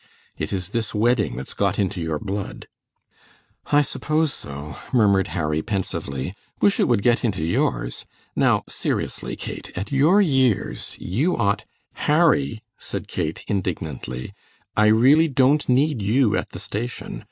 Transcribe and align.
It 0.35 0.51
is 0.51 0.71
this 0.71 0.95
wedding 0.95 1.35
that's 1.35 1.53
got 1.53 1.77
into 1.77 2.01
your 2.01 2.17
blood." 2.17 2.67
"I 3.71 3.83
suppose 3.83 4.33
so," 4.33 4.75
murmured 4.91 5.27
Harry, 5.37 5.61
pensively; 5.61 6.33
"wish 6.59 6.79
it 6.79 6.87
would 6.87 7.03
get 7.03 7.23
into 7.23 7.43
yours. 7.43 8.03
Now 8.35 8.63
seriously, 8.67 9.35
Kate, 9.35 9.69
at 9.75 9.91
your 9.91 10.19
years 10.19 10.95
you 10.97 11.37
ought" 11.37 11.65
"Harry," 12.09 12.63
said 12.79 13.07
Kate, 13.07 13.43
indignantly, 13.47 14.33
"I 14.75 14.87
really 14.87 15.27
don't 15.27 15.69
need 15.69 16.01
you 16.01 16.35
at 16.35 16.49
the 16.49 16.57
station. 16.57 17.19